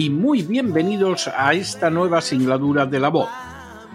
y 0.00 0.10
muy 0.10 0.42
bienvenidos 0.42 1.28
a 1.28 1.54
esta 1.54 1.90
nueva 1.90 2.20
singladura 2.20 2.86
de 2.86 3.00
la 3.00 3.08
voz. 3.08 3.28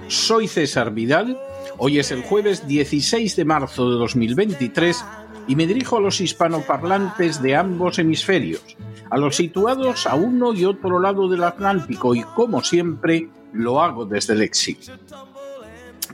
Soy 0.08 0.48
César 0.48 0.94
Vidal, 0.94 1.38
hoy 1.78 2.00
es 2.00 2.12
el 2.12 2.24
jueves 2.24 2.68
16 2.68 3.36
de 3.36 3.46
marzo 3.46 3.90
de 3.90 3.98
2023 3.98 5.06
y 5.48 5.56
me 5.56 5.66
dirijo 5.66 5.98
a 5.98 6.02
los 6.02 6.20
hispanoparlantes 6.20 7.42
de 7.42 7.56
ambos 7.56 8.00
hemisferios, 8.00 8.64
a 9.10 9.18
los 9.18 9.36
situados 9.36 10.06
a 10.06 10.16
uno 10.16 10.54
y 10.54 10.66
otro 10.66 11.00
lado 11.00 11.30
del 11.30 11.44
Atlántico 11.44 12.16
y 12.16 12.24
como 12.24 12.64
siempre 12.64 13.30
lo 13.54 13.82
hago 13.82 14.06
desde 14.06 14.34
el 14.34 14.42
exilio. 14.42 14.94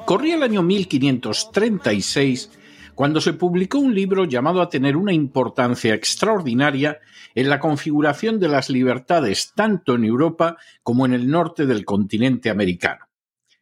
Corría 0.05 0.35
el 0.35 0.43
año 0.43 0.61
1536 0.61 2.51
cuando 2.99 3.21
se 3.21 3.31
publicó 3.31 3.79
un 3.79 3.95
libro 3.95 4.25
llamado 4.25 4.61
a 4.61 4.67
tener 4.67 4.97
una 4.97 5.13
importancia 5.13 5.93
extraordinaria 5.93 6.99
en 7.33 7.47
la 7.47 7.57
configuración 7.57 8.41
de 8.41 8.49
las 8.49 8.69
libertades 8.69 9.53
tanto 9.55 9.95
en 9.95 10.03
Europa 10.03 10.57
como 10.83 11.05
en 11.05 11.13
el 11.13 11.29
norte 11.29 11.65
del 11.65 11.85
continente 11.85 12.49
americano. 12.49 13.05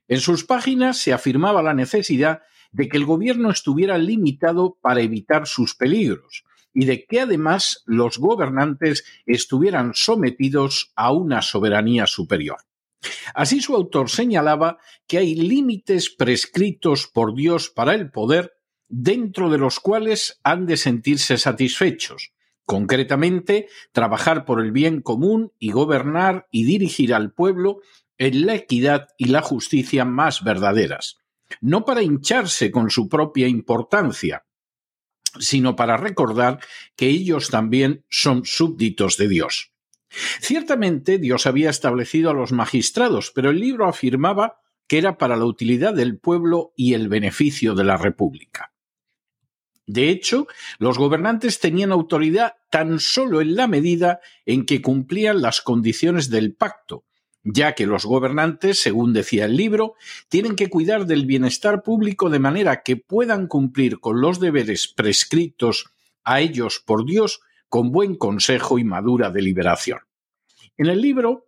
En 0.08 0.22
sus 0.22 0.44
páginas 0.44 0.98
se 0.98 1.14
afirmaba 1.14 1.62
la 1.62 1.76
necesidad 1.76 2.42
de 2.72 2.90
que 2.90 2.98
el 2.98 3.06
gobierno 3.06 3.52
estuviera 3.52 4.00
limitado 4.00 4.80
para 4.82 5.02
evitar 5.02 5.46
sus 5.46 5.76
peligros 5.76 6.44
y 6.74 6.86
de 6.86 7.06
que 7.06 7.22
además 7.22 7.84
los 7.86 8.18
gobernantes 8.18 9.06
estuvieran 9.28 9.92
sometidos 9.94 10.94
a 10.96 11.12
una 11.12 11.44
soberanía 11.44 12.08
superior. 12.08 12.58
Así 13.36 13.62
su 13.62 13.76
autor 13.76 14.10
señalaba 14.10 14.80
que 15.06 15.20
hay 15.20 15.36
límites 15.36 16.10
prescritos 16.10 17.06
por 17.06 17.36
Dios 17.36 17.70
para 17.70 17.94
el 17.94 18.10
poder 18.10 18.57
dentro 18.90 19.50
de 19.50 19.58
los 19.58 19.80
cuales 19.80 20.40
han 20.44 20.66
de 20.66 20.78
sentirse 20.78 21.38
satisfechos, 21.38 22.34
concretamente 22.66 23.68
trabajar 23.92 24.46
por 24.46 24.62
el 24.62 24.72
bien 24.72 25.02
común 25.02 25.54
y 25.60 25.72
gobernar 25.72 26.48
y 26.52 26.66
dirigir 26.66 27.14
al 27.14 27.32
pueblo 27.32 27.80
en 28.18 28.46
la 28.46 28.56
equidad 28.56 29.08
y 29.18 29.26
la 29.26 29.42
justicia 29.42 30.06
más 30.06 30.44
verdaderas, 30.44 31.18
no 31.62 31.86
para 31.86 32.02
hincharse 32.02 32.72
con 32.72 32.90
su 32.90 33.08
propia 33.10 33.48
importancia, 33.48 34.46
sino 35.40 35.76
para 35.76 35.98
recordar 35.98 36.60
que 36.96 37.08
ellos 37.08 37.50
también 37.50 38.04
son 38.10 38.44
súbditos 38.46 39.18
de 39.18 39.28
Dios. 39.28 39.72
Ciertamente 40.40 41.20
Dios 41.20 41.46
había 41.46 41.70
establecido 41.70 42.32
a 42.32 42.34
los 42.34 42.52
magistrados, 42.52 43.32
pero 43.34 43.52
el 43.52 43.60
libro 43.60 43.88
afirmaba 43.88 44.62
que 44.88 44.98
era 44.98 45.18
para 45.18 45.36
la 45.36 45.46
utilidad 45.46 45.94
del 45.94 46.18
pueblo 46.18 46.74
y 46.76 46.94
el 46.94 47.10
beneficio 47.10 47.76
de 47.76 47.84
la 47.84 47.98
República. 47.98 48.72
De 49.88 50.10
hecho, 50.10 50.48
los 50.80 50.98
gobernantes 50.98 51.62
tenían 51.62 51.94
autoridad 51.94 52.56
tan 52.70 53.00
solo 53.00 53.40
en 53.40 53.56
la 53.56 53.68
medida 53.68 54.20
en 54.46 54.66
que 54.66 54.82
cumplían 54.82 55.42
las 55.42 55.62
condiciones 55.62 56.30
del 56.30 56.54
pacto, 56.54 57.06
ya 57.42 57.74
que 57.74 57.88
los 57.88 58.06
gobernantes, 58.06 58.82
según 58.82 59.14
decía 59.14 59.46
el 59.46 59.56
libro, 59.56 59.96
tienen 60.28 60.58
que 60.58 60.70
cuidar 60.70 61.06
del 61.06 61.26
bienestar 61.26 61.84
público 61.84 62.30
de 62.30 62.40
manera 62.40 62.84
que 62.84 62.98
puedan 62.98 63.48
cumplir 63.48 64.02
con 64.02 64.20
los 64.20 64.42
deberes 64.42 64.90
prescritos 64.90 65.86
a 66.26 66.42
ellos 66.42 66.84
por 66.86 67.06
Dios 67.06 67.40
con 67.70 67.94
buen 67.94 68.16
consejo 68.16 68.80
y 68.80 68.84
madura 68.84 69.30
deliberación. 69.30 70.00
En 70.78 70.88
el 70.88 71.02
libro 71.02 71.48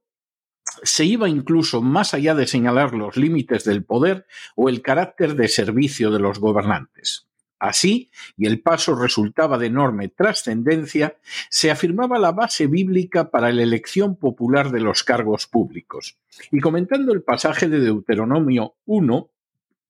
se 0.83 1.03
iba 1.03 1.27
incluso 1.27 1.81
más 1.81 2.13
allá 2.13 2.35
de 2.35 2.47
señalar 2.47 2.93
los 2.93 3.17
límites 3.17 3.65
del 3.65 3.83
poder 3.83 4.25
o 4.55 4.69
el 4.69 4.81
carácter 4.81 5.35
de 5.35 5.49
servicio 5.49 6.09
de 6.09 6.19
los 6.19 6.39
gobernantes. 6.39 7.28
Así, 7.59 8.09
y 8.37 8.47
el 8.47 8.61
paso 8.61 8.95
resultaba 8.95 9.57
de 9.57 9.67
enorme 9.67 10.07
trascendencia, 10.07 11.17
se 11.49 11.69
afirmaba 11.69 12.17
la 12.17 12.31
base 12.31 12.67
bíblica 12.67 13.29
para 13.31 13.51
la 13.51 13.63
elección 13.63 14.15
popular 14.15 14.71
de 14.71 14.79
los 14.79 15.03
cargos 15.03 15.45
públicos. 15.45 16.17
Y 16.51 16.61
comentando 16.61 17.11
el 17.11 17.21
pasaje 17.21 17.67
de 17.67 17.81
Deuteronomio 17.81 18.77
1, 18.85 19.31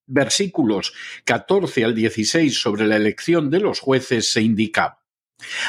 versículos 0.06 0.92
14 1.24 1.84
al 1.84 1.94
16 1.94 2.60
sobre 2.60 2.86
la 2.86 2.96
elección 2.96 3.50
de 3.50 3.60
los 3.60 3.78
jueces, 3.78 4.32
se 4.32 4.42
indicaba. 4.42 4.98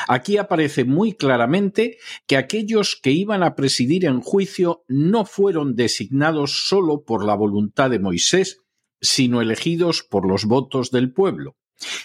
Aquí 0.08 0.38
aparece 0.38 0.84
muy 0.84 1.14
claramente 1.14 1.98
que 2.28 2.36
aquellos 2.38 3.00
que 3.02 3.12
iban 3.12 3.44
a 3.44 3.56
presidir 3.56 4.06
en 4.06 4.22
juicio 4.22 4.84
no 4.88 5.26
fueron 5.26 5.76
designados 5.76 6.68
solo 6.68 7.04
por 7.06 7.24
la 7.24 7.36
voluntad 7.36 7.90
de 7.90 8.00
Moisés, 8.00 8.62
sino 9.00 9.42
elegidos 9.42 10.04
por 10.04 10.28
los 10.28 10.46
votos 10.46 10.92
del 10.92 11.14
pueblo. 11.14 11.56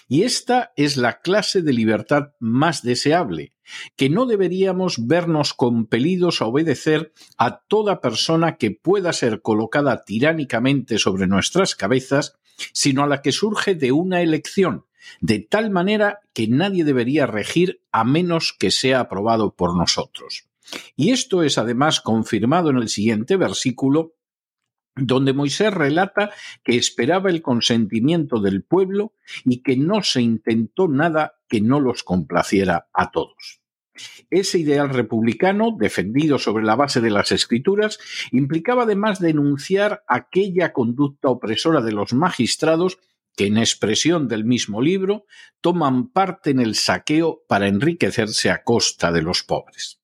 Y 0.07 0.23
esta 0.23 0.73
es 0.75 0.97
la 0.97 1.21
clase 1.21 1.61
de 1.61 1.73
libertad 1.73 2.33
más 2.39 2.81
deseable, 2.81 3.53
que 3.95 4.09
no 4.09 4.25
deberíamos 4.25 5.07
vernos 5.07 5.53
compelidos 5.53 6.41
a 6.41 6.45
obedecer 6.45 7.13
a 7.37 7.59
toda 7.59 8.01
persona 8.01 8.57
que 8.57 8.71
pueda 8.71 9.13
ser 9.13 9.41
colocada 9.41 10.03
tiránicamente 10.03 10.97
sobre 10.97 11.27
nuestras 11.27 11.75
cabezas, 11.75 12.35
sino 12.73 13.03
a 13.03 13.07
la 13.07 13.21
que 13.21 13.31
surge 13.31 13.75
de 13.75 13.91
una 13.91 14.21
elección, 14.21 14.85
de 15.21 15.39
tal 15.39 15.69
manera 15.69 16.19
que 16.33 16.47
nadie 16.47 16.83
debería 16.83 17.25
regir 17.27 17.81
a 17.91 18.03
menos 18.03 18.55
que 18.57 18.71
sea 18.71 19.01
aprobado 19.01 19.55
por 19.55 19.75
nosotros. 19.75 20.47
Y 20.95 21.11
esto 21.11 21.43
es 21.43 21.57
además 21.57 22.01
confirmado 22.01 22.69
en 22.69 22.77
el 22.77 22.89
siguiente 22.89 23.37
versículo 23.37 24.16
donde 24.97 25.33
Moisés 25.33 25.73
relata 25.73 26.31
que 26.63 26.77
esperaba 26.77 27.29
el 27.29 27.41
consentimiento 27.41 28.39
del 28.39 28.63
pueblo 28.63 29.13
y 29.45 29.61
que 29.61 29.77
no 29.77 30.03
se 30.03 30.21
intentó 30.21 30.87
nada 30.87 31.35
que 31.47 31.61
no 31.61 31.79
los 31.79 32.03
complaciera 32.03 32.87
a 32.93 33.11
todos. 33.11 33.61
Ese 34.29 34.59
ideal 34.59 34.89
republicano, 34.89 35.75
defendido 35.77 36.37
sobre 36.37 36.63
la 36.63 36.75
base 36.75 37.01
de 37.01 37.09
las 37.09 37.31
escrituras, 37.31 37.99
implicaba 38.31 38.83
además 38.83 39.19
denunciar 39.19 40.03
aquella 40.07 40.73
conducta 40.73 41.29
opresora 41.29 41.81
de 41.81 41.93
los 41.93 42.13
magistrados 42.13 42.99
que, 43.35 43.47
en 43.47 43.57
expresión 43.57 44.27
del 44.27 44.45
mismo 44.45 44.81
libro, 44.81 45.25
toman 45.61 46.09
parte 46.09 46.51
en 46.51 46.59
el 46.59 46.75
saqueo 46.75 47.43
para 47.47 47.67
enriquecerse 47.67 48.49
a 48.49 48.63
costa 48.63 49.11
de 49.11 49.21
los 49.21 49.43
pobres. 49.43 50.01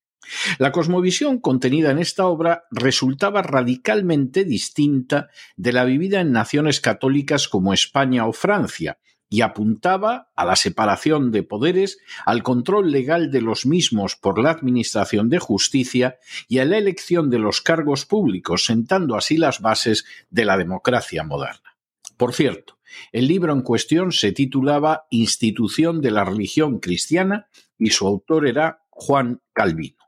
La 0.59 0.72
cosmovisión 0.72 1.39
contenida 1.39 1.91
en 1.91 2.00
esta 2.00 2.25
obra 2.25 2.66
resultaba 2.72 3.42
radicalmente 3.42 4.45
distinta 4.45 5.30
de 5.56 5.74
la 5.74 5.83
vivida 5.83 6.21
en 6.21 6.31
naciones 6.31 6.80
católicas 6.80 7.47
como 7.47 7.74
España 7.74 8.25
o 8.25 8.33
Francia, 8.33 9.00
y 9.33 9.42
apuntaba 9.42 10.30
a 10.36 10.45
la 10.45 10.56
separación 10.56 11.31
de 11.31 11.42
poderes, 11.42 11.97
al 12.24 12.44
control 12.44 12.92
legal 12.92 13.31
de 13.31 13.42
los 13.42 13.65
mismos 13.65 14.15
por 14.15 14.39
la 14.39 14.51
Administración 14.51 15.27
de 15.27 15.39
Justicia 15.39 16.19
y 16.47 16.59
a 16.59 16.65
la 16.65 16.77
elección 16.77 17.31
de 17.31 17.39
los 17.39 17.59
cargos 17.59 18.06
públicos, 18.06 18.65
sentando 18.65 19.15
así 19.15 19.38
las 19.38 19.59
bases 19.59 20.06
de 20.30 20.45
la 20.45 20.56
democracia 20.56 21.24
moderna. 21.24 21.75
Por 22.15 22.36
cierto, 22.36 22.77
el 23.12 23.27
libro 23.27 23.53
en 23.53 23.63
cuestión 23.63 24.12
se 24.12 24.33
titulaba 24.33 25.07
Institución 25.09 26.00
de 26.00 26.12
la 26.12 26.25
Religión 26.25 26.77
Cristiana 26.77 27.47
y 27.80 27.89
su 27.89 28.06
autor 28.06 28.45
era 28.45 28.83
Juan 28.92 29.42
Calvino. 29.51 30.02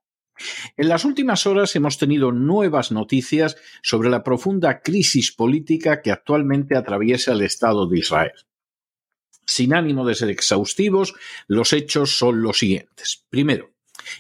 En 0.78 0.90
las 0.90 1.06
últimas 1.06 1.46
horas 1.46 1.76
hemos 1.76 1.98
tenido 1.98 2.32
nuevas 2.32 2.92
noticias 2.92 3.58
sobre 3.82 4.10
la 4.10 4.24
profunda 4.24 4.82
crisis 4.82 5.32
política 5.32 6.02
que 6.02 6.12
actualmente 6.12 6.76
atraviesa 6.76 7.34
el 7.34 7.42
Estado 7.42 7.88
de 7.88 8.00
Israel. 8.00 8.34
Sin 9.46 9.74
ánimo 9.74 10.06
de 10.06 10.16
ser 10.16 10.30
exhaustivos, 10.30 11.14
los 11.48 11.72
hechos 11.72 12.18
son 12.18 12.42
los 12.42 12.60
siguientes. 12.60 13.26
Primero, 13.30 13.72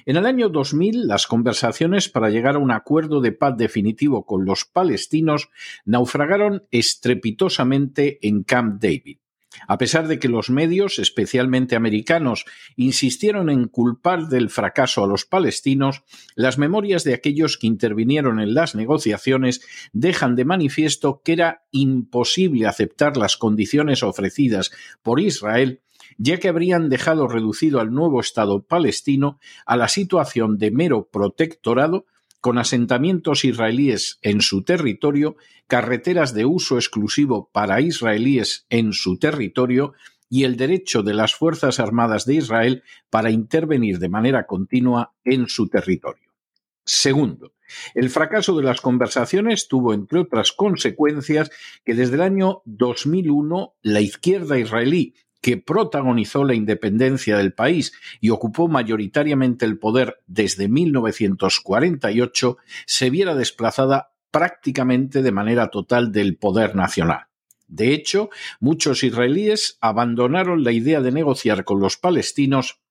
En 0.06 0.16
el 0.16 0.26
año 0.26 0.50
2000, 0.50 1.08
las 1.08 1.28
conversaciones 1.28 2.10
para 2.10 2.30
llegar 2.30 2.56
a 2.56 2.60
un 2.60 2.72
acuerdo 2.72 3.22
de 3.22 3.34
paz 3.34 3.56
definitivo 3.58 4.26
con 4.26 4.46
los 4.46 4.66
palestinos 4.66 5.50
naufragaron 5.84 6.66
estrepitosamente 6.72 8.26
en 8.28 8.44
Camp 8.44 8.82
David. 8.82 9.18
A 9.68 9.78
pesar 9.78 10.07
de 10.07 10.19
que 10.19 10.30
los 10.30 10.50
medios, 10.50 11.00
especialmente 11.00 11.75
americanos, 11.75 12.46
insistieron 12.75 13.50
en 13.50 13.68
culpar 13.68 14.28
del 14.28 14.50
fracaso 14.50 15.04
a 15.04 15.07
los 15.07 15.25
palestinos, 15.25 16.04
las 16.36 16.57
memorias 16.57 17.04
de 17.04 17.13
aquellos 17.13 17.57
que 17.57 17.68
intervinieron 17.68 18.40
en 18.40 18.54
las 18.54 18.75
negociaciones 18.75 19.62
dejan 19.94 20.36
de 20.36 20.46
manifiesto 20.46 21.22
que 21.24 21.34
era 21.34 21.66
imposible 21.72 22.68
aceptar 22.68 23.18
las 23.18 23.38
condiciones 23.38 24.04
ofrecidas 24.04 24.72
por 25.02 25.19
Israel 25.19 25.81
ya 26.18 26.38
que 26.38 26.48
habrían 26.48 26.90
dejado 26.90 27.28
reducido 27.28 27.80
al 27.80 27.92
nuevo 27.92 28.19
Estado 28.19 28.63
palestino 28.63 29.40
a 29.66 29.75
la 29.75 29.88
situación 29.88 30.57
de 30.57 30.72
mero 30.72 31.10
protectorado 31.12 32.06
con 32.45 32.59
asentamientos 32.59 33.44
israelíes 33.44 34.19
en 34.21 34.39
su 34.39 34.62
territorio, 34.62 35.36
carreteras 35.65 36.36
de 36.36 36.45
uso 36.45 36.75
exclusivo 36.75 37.50
para 37.51 37.81
israelíes 37.81 38.68
en 38.69 38.94
su 38.94 39.18
territorio 39.18 39.94
y 40.30 40.44
el 40.44 40.56
derecho 40.56 41.01
de 41.01 41.15
las 41.15 41.33
Fuerzas 41.33 41.80
Armadas 41.80 42.27
de 42.27 42.36
Israel 42.36 42.83
para 43.09 43.31
intervenir 43.31 43.97
de 43.97 44.09
manera 44.09 44.45
continua 44.45 45.15
en 45.24 45.47
su 45.47 45.69
territorio. 45.69 46.33
Segundo, 46.86 47.53
el 47.95 48.12
fracaso 48.12 48.56
de 48.56 48.62
las 48.63 48.80
conversaciones 48.80 49.68
tuvo, 49.68 49.95
entre 49.95 50.19
otras 50.19 50.51
consecuencias, 50.51 51.50
que 51.83 51.95
desde 51.95 52.13
el 52.13 52.21
año 52.21 52.62
2001 52.65 53.74
la 53.81 54.01
izquierda 54.01 54.59
israelí 54.59 55.15
que 55.45 55.57
protagonizó 55.57 56.44
la 56.44 56.56
independencia 56.56 57.38
del 57.38 57.53
país 57.53 57.94
y 58.19 58.31
ocupó 58.31 58.68
mayoritariamente 58.68 59.63
el 59.63 59.77
poder 59.77 60.24
desde 60.25 60.68
1948, 60.68 62.57
se 62.88 63.12
viera 63.12 63.36
desplazada 63.36 64.15
prácticamente 64.31 65.21
de 65.21 65.31
manera 65.31 65.69
total 65.69 66.12
del 66.12 66.36
poder 66.36 66.75
nacional. 66.75 67.27
De 67.68 67.94
hecho, 67.94 68.31
muchos 68.59 69.03
israelíes 69.03 69.77
abandonaron 69.81 70.63
la 70.63 70.71
idea 70.71 71.00
de 71.01 71.12
negociar 71.12 71.63
con 71.63 71.80
los 71.80 71.95
palestinos 71.95 72.81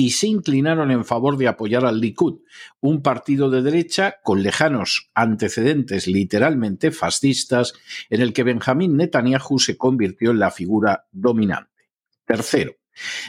y 0.00 0.12
se 0.12 0.28
inclinaron 0.28 0.90
en 0.90 1.04
favor 1.04 1.36
de 1.36 1.46
apoyar 1.46 1.84
al 1.84 2.00
Likud, 2.00 2.40
un 2.80 3.02
partido 3.02 3.50
de 3.50 3.60
derecha 3.60 4.16
con 4.22 4.42
lejanos 4.42 5.10
antecedentes 5.12 6.06
literalmente 6.06 6.90
fascistas, 6.90 7.74
en 8.08 8.22
el 8.22 8.32
que 8.32 8.42
Benjamín 8.42 8.96
Netanyahu 8.96 9.58
se 9.58 9.76
convirtió 9.76 10.30
en 10.30 10.38
la 10.38 10.50
figura 10.50 11.04
dominante. 11.12 11.90
Tercero, 12.24 12.76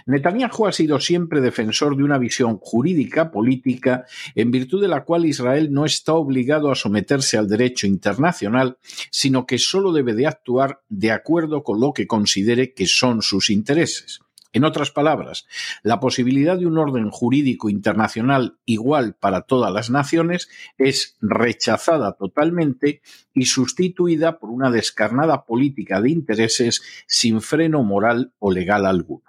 Netanyahu 0.05 0.65
ha 0.65 0.71
sido 0.71 1.01
siempre 1.01 1.41
defensor 1.41 1.97
de 1.97 2.05
una 2.05 2.17
visión 2.17 2.57
jurídica 2.57 3.31
política 3.31 4.05
en 4.33 4.51
virtud 4.51 4.81
de 4.81 4.87
la 4.87 5.03
cual 5.03 5.25
Israel 5.25 5.73
no 5.73 5.83
está 5.83 6.13
obligado 6.13 6.71
a 6.71 6.75
someterse 6.75 7.37
al 7.37 7.49
derecho 7.49 7.85
internacional, 7.85 8.77
sino 9.09 9.45
que 9.45 9.59
solo 9.59 9.91
debe 9.91 10.13
de 10.13 10.27
actuar 10.27 10.79
de 10.87 11.11
acuerdo 11.11 11.63
con 11.63 11.81
lo 11.81 11.91
que 11.91 12.07
considere 12.07 12.73
que 12.73 12.87
son 12.87 13.21
sus 13.21 13.49
intereses. 13.49 14.21
En 14.53 14.65
otras 14.65 14.91
palabras, 14.91 15.47
la 15.81 15.99
posibilidad 15.99 16.57
de 16.57 16.65
un 16.65 16.77
orden 16.77 17.09
jurídico 17.09 17.69
internacional 17.69 18.57
igual 18.65 19.15
para 19.15 19.41
todas 19.41 19.71
las 19.71 19.89
naciones 19.89 20.49
es 20.77 21.17
rechazada 21.21 22.13
totalmente 22.13 23.01
y 23.33 23.45
sustituida 23.45 24.39
por 24.39 24.49
una 24.49 24.69
descarnada 24.69 25.45
política 25.45 26.01
de 26.01 26.11
intereses 26.11 26.81
sin 27.07 27.41
freno 27.41 27.83
moral 27.83 28.33
o 28.39 28.51
legal 28.51 28.85
alguno. 28.85 29.23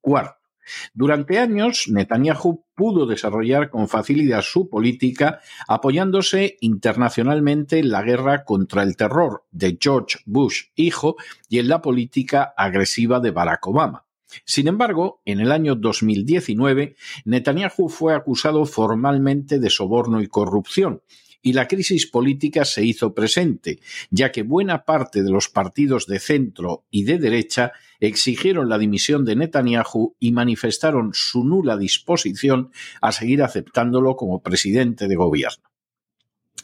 Cuarto, 0.00 0.46
durante 0.94 1.38
años, 1.38 1.84
Netanyahu 1.88 2.64
pudo 2.74 3.06
desarrollar 3.06 3.70
con 3.70 3.88
facilidad 3.88 4.42
su 4.42 4.68
política 4.68 5.40
apoyándose 5.68 6.56
internacionalmente 6.60 7.78
en 7.78 7.90
la 7.90 8.02
guerra 8.02 8.44
contra 8.44 8.82
el 8.82 8.96
terror 8.96 9.44
de 9.50 9.78
George 9.80 10.18
Bush 10.26 10.64
hijo 10.74 11.16
y 11.48 11.58
en 11.60 11.68
la 11.68 11.82
política 11.82 12.52
agresiva 12.56 13.20
de 13.20 13.30
Barack 13.30 13.66
Obama. 13.66 14.05
Sin 14.44 14.68
embargo, 14.68 15.20
en 15.24 15.40
el 15.40 15.52
año 15.52 15.74
2019, 15.74 16.96
Netanyahu 17.24 17.88
fue 17.88 18.14
acusado 18.14 18.64
formalmente 18.66 19.58
de 19.58 19.70
soborno 19.70 20.20
y 20.20 20.26
corrupción, 20.26 21.02
y 21.42 21.52
la 21.52 21.68
crisis 21.68 22.08
política 22.08 22.64
se 22.64 22.84
hizo 22.84 23.14
presente, 23.14 23.78
ya 24.10 24.32
que 24.32 24.42
buena 24.42 24.84
parte 24.84 25.22
de 25.22 25.30
los 25.30 25.48
partidos 25.48 26.06
de 26.06 26.18
centro 26.18 26.84
y 26.90 27.04
de 27.04 27.18
derecha 27.18 27.72
exigieron 28.00 28.68
la 28.68 28.78
dimisión 28.78 29.24
de 29.24 29.36
Netanyahu 29.36 30.16
y 30.18 30.32
manifestaron 30.32 31.12
su 31.14 31.44
nula 31.44 31.76
disposición 31.76 32.72
a 33.00 33.12
seguir 33.12 33.44
aceptándolo 33.44 34.16
como 34.16 34.42
presidente 34.42 35.06
de 35.06 35.14
gobierno. 35.14 35.62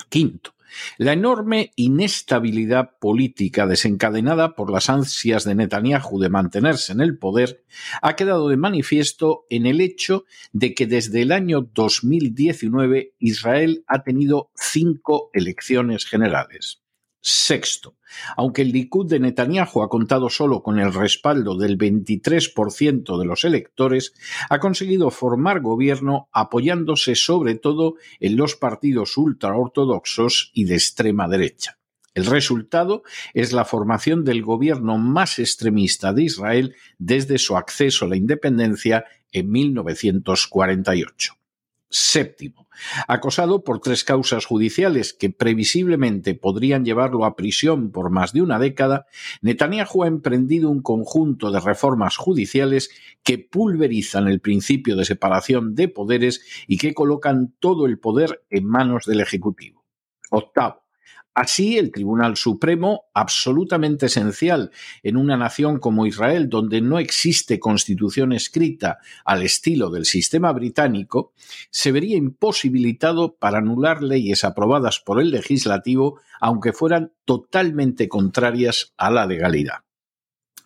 Quinto, 0.09 0.55
la 0.99 1.13
enorme 1.13 1.73
inestabilidad 1.77 2.99
política 2.99 3.67
desencadenada 3.67 4.55
por 4.55 4.71
las 4.71 4.91
ansias 4.91 5.45
de 5.45 5.55
Netanyahu 5.55 6.19
de 6.21 6.29
mantenerse 6.29 6.93
en 6.93 7.01
el 7.01 7.19
poder 7.19 7.65
ha 8.01 8.17
quedado 8.17 8.49
de 8.49 8.57
manifiesto 8.57 9.47
en 9.51 9.67
el 9.67 9.81
hecho 9.81 10.25
de 10.53 10.75
que 10.75 10.87
desde 10.87 11.23
el 11.23 11.33
año 11.33 11.63
2019 11.63 13.15
Israel 13.19 13.85
ha 13.87 14.03
tenido 14.03 14.51
cinco 14.55 15.31
elecciones 15.33 16.05
generales. 16.07 16.82
Sexto, 17.25 17.95
aunque 18.37 18.63
el 18.63 18.73
Likud 18.73 19.09
de 19.09 19.21
Netanyahu 19.21 19.83
ha 19.83 19.89
contado 19.89 20.29
solo 20.29 20.61
con 20.61 20.81
el 20.81 20.93
respaldo 20.93 21.57
del 21.57 21.79
23% 21.79 23.17
de 23.17 23.25
los 23.25 23.45
electores, 23.45 24.13
ha 24.51 24.59
conseguido 24.59 25.09
formar 25.11 25.61
gobierno 25.61 26.29
apoyándose 26.33 27.15
sobre 27.15 27.55
todo 27.55 27.95
en 28.19 28.37
los 28.37 28.57
partidos 28.57 29.17
ultraortodoxos 29.17 30.51
y 30.53 30.65
de 30.65 30.75
extrema 30.75 31.29
derecha. 31.29 31.79
El 32.13 32.27
resultado 32.27 33.05
es 33.35 33.53
la 33.53 33.65
formación 33.65 34.25
del 34.25 34.43
gobierno 34.43 34.99
más 34.99 35.39
extremista 35.39 36.13
de 36.13 36.25
Israel 36.25 36.75
desde 36.99 37.39
su 37.39 37.57
acceso 37.57 38.05
a 38.05 38.09
la 38.09 38.17
independencia 38.17 39.05
en 39.31 39.49
1948. 39.49 41.35
Séptimo, 41.89 42.62
acosado 43.09 43.65
por 43.65 43.81
tres 43.81 44.05
causas 44.05 44.47
judiciales 44.47 45.13
que 45.13 45.31
previsiblemente 45.31 46.35
podrían 46.35 46.85
llevarlo 46.85 47.25
a 47.25 47.37
prisión 47.37 47.91
por 47.91 48.11
más 48.11 48.33
de 48.33 48.43
una 48.43 48.59
década, 48.59 49.07
Netanyahu 49.41 50.05
ha 50.05 50.07
emprendido 50.07 50.71
un 50.71 50.83
conjunto 50.83 51.51
de 51.51 51.61
reformas 51.61 52.17
judiciales 52.17 52.91
que 53.23 53.39
pulverizan 53.39 54.29
el 54.29 54.41
principio 54.41 54.97
de 54.97 55.05
separación 55.05 55.75
de 55.75 55.89
poderes 55.89 56.45
y 56.67 56.79
que 56.79 56.95
colocan 56.95 57.55
todo 57.59 57.87
el 57.87 57.99
poder 57.99 58.43
en 58.51 58.67
manos 58.67 59.07
del 59.07 59.21
Ejecutivo. 59.21 59.85
Octavo, 60.31 60.82
Así, 61.35 61.79
el 61.79 61.93
Tribunal 61.93 62.37
Supremo, 62.37 63.05
absolutamente 63.15 64.07
esencial 64.07 64.71
en 65.03 65.17
una 65.17 65.39
nación 65.39 65.79
como 65.79 66.05
Israel, 66.05 66.51
donde 66.51 66.83
no 66.83 66.99
existe 66.99 67.59
constitución 67.59 68.35
escrita 68.35 68.99
al 69.25 69.43
estilo 69.43 69.89
del 69.89 70.05
sistema 70.05 70.53
británico, 70.53 71.33
se 71.71 71.91
vería 71.91 72.19
imposibilitado 72.19 73.35
para 73.37 73.59
anular 73.59 74.03
leyes 74.03 74.45
aprobadas 74.45 75.01
por 75.01 75.23
el 75.23 75.31
legislativo, 75.31 76.21
aunque 76.39 76.75
fueran 76.75 77.13
totalmente 77.25 78.09
contrarias 78.11 78.93
a 78.99 79.11
la 79.11 79.25
legalidad. 79.25 79.85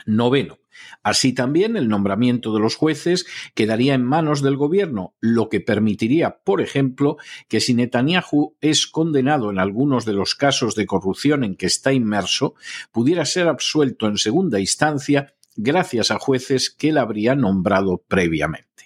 Noveno. 0.05 0.59
Así 1.03 1.33
también 1.33 1.77
el 1.77 1.89
nombramiento 1.89 2.53
de 2.53 2.61
los 2.61 2.77
jueces 2.77 3.27
quedaría 3.55 3.95
en 3.95 4.05
manos 4.05 4.43
del 4.43 4.57
gobierno, 4.57 5.15
lo 5.21 5.49
que 5.49 5.61
permitiría, 5.61 6.39
por 6.45 6.61
ejemplo, 6.61 7.17
que 7.49 7.61
si 7.61 7.75
Netanyahu 7.75 8.57
es 8.61 8.87
condenado 8.87 9.51
en 9.51 9.59
algunos 9.59 10.05
de 10.05 10.13
los 10.13 10.35
casos 10.35 10.75
de 10.75 10.87
corrupción 10.87 11.45
en 11.45 11.57
que 11.57 11.67
está 11.67 11.93
inmerso, 11.93 12.55
pudiera 12.93 13.25
ser 13.25 13.49
absuelto 13.49 14.07
en 14.07 14.19
segunda 14.19 14.61
instancia 14.61 15.35
gracias 15.57 16.11
a 16.11 16.19
jueces 16.19 16.71
que 16.71 16.91
él 16.91 16.99
habría 16.99 17.35
nombrado 17.35 18.03
previamente. 18.09 18.86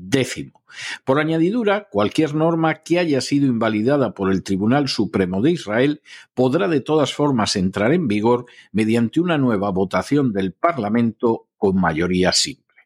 Décimo. 0.00 0.62
Por 1.04 1.18
añadidura, 1.18 1.88
cualquier 1.90 2.32
norma 2.32 2.82
que 2.84 3.00
haya 3.00 3.20
sido 3.20 3.48
invalidada 3.48 4.14
por 4.14 4.30
el 4.30 4.44
Tribunal 4.44 4.86
Supremo 4.86 5.42
de 5.42 5.50
Israel 5.50 6.02
podrá 6.34 6.68
de 6.68 6.80
todas 6.80 7.12
formas 7.12 7.56
entrar 7.56 7.92
en 7.92 8.06
vigor 8.06 8.46
mediante 8.70 9.18
una 9.18 9.38
nueva 9.38 9.70
votación 9.70 10.32
del 10.32 10.52
Parlamento 10.52 11.48
con 11.56 11.80
mayoría 11.80 12.30
simple. 12.30 12.76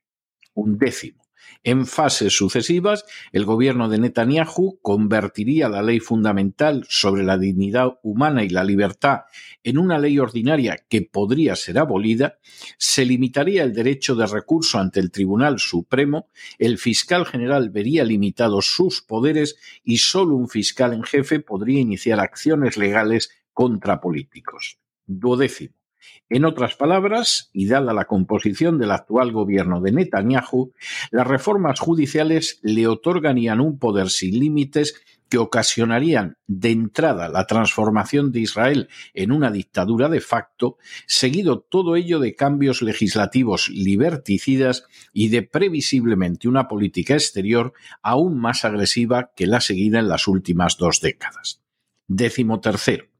Un 0.54 0.78
décimo. 0.78 1.22
En 1.64 1.87
fases 1.87 2.37
sucesivas, 2.37 3.04
el 3.31 3.45
gobierno 3.45 3.88
de 3.88 3.99
Netanyahu 3.99 4.81
convertiría 4.83 5.69
la 5.69 5.81
ley 5.83 6.00
fundamental 6.00 6.85
sobre 6.88 7.23
la 7.23 7.38
dignidad 7.38 8.00
humana 8.02 8.42
y 8.42 8.49
la 8.49 8.64
libertad 8.64 9.21
en 9.62 9.78
una 9.78 10.00
ley 10.00 10.19
ordinaria 10.19 10.85
que 10.88 11.02
podría 11.02 11.54
ser 11.54 11.78
abolida, 11.78 12.38
se 12.78 13.04
limitaría 13.04 13.62
el 13.62 13.73
derecho 13.73 14.16
de 14.16 14.26
recurso 14.26 14.78
ante 14.78 14.99
el 14.99 15.12
Tribunal 15.12 15.61
Supremo, 15.61 16.28
el 16.59 16.78
fiscal 16.78 17.26
general 17.26 17.71
vería 17.71 18.02
limitados 18.02 18.66
sus 18.66 19.00
poderes 19.00 19.57
y 19.85 19.99
solo 19.99 20.35
un 20.35 20.49
fiscal 20.49 20.92
en 20.92 21.04
jefe 21.04 21.38
podría 21.38 21.81
iniciar 21.81 22.19
acciones 22.19 22.76
legales 22.76 23.31
contra 23.52 24.00
políticos. 24.00 24.78
Duodécimo 25.07 25.81
En 26.28 26.44
otras 26.44 26.76
palabras, 26.76 27.50
y 27.52 27.66
dada 27.66 27.92
la 27.92 28.06
composición 28.06 28.78
del 28.78 28.90
actual 28.90 29.32
gobierno 29.32 29.80
de 29.80 29.92
Netanyahu, 29.92 30.73
las 31.11 31.26
reformas 31.26 31.80
judiciales 31.80 32.59
le 32.62 32.87
otorgarían 32.87 33.61
un 33.61 33.78
poder 33.78 34.11
sin 34.11 34.38
límites 34.38 34.94
que 35.32 35.38
ocasionarían 35.38 36.37
de 36.47 36.73
entrada 36.73 37.30
la 37.30 37.47
transformación 37.47 38.32
de 38.32 38.40
Israel 38.40 38.88
en 39.14 39.32
una 39.32 39.50
dictadura 39.50 40.11
de 40.11 40.21
facto, 40.21 40.76
seguido 41.06 41.61
todo 41.61 41.97
ello 41.97 42.18
de 42.18 42.35
cambios 42.35 42.82
legislativos 42.82 43.71
liberticidas 43.71 44.85
y 45.14 45.30
de 45.30 45.42
previsiblemente 45.42 46.49
una 46.49 46.68
política 46.68 47.14
exterior 47.14 47.73
aún 48.02 48.38
más 48.38 48.66
agresiva 48.66 49.32
que 49.35 49.47
la 49.47 49.62
seguida 49.62 50.00
en 50.00 50.09
las 50.09 50.28
últimas 50.28 50.76
dos 50.76 51.00
décadas. 51.00 51.62
Décimo 52.09 52.61
tercero. 52.61 53.12